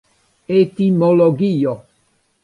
[0.57, 1.75] etimologio